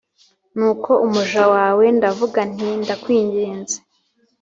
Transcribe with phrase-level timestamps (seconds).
[0.55, 3.77] Nuko umuja wawe ndavuga nti ‘Ndakwinginze